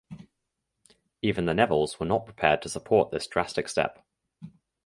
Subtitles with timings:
[1.21, 4.03] Even the Nevilles were not prepared to support this drastic step.